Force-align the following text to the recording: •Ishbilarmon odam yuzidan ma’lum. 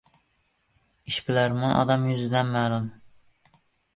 •Ishbilarmon 1.11 1.75
odam 1.83 2.07
yuzidan 2.11 2.51
ma’lum. 2.57 2.87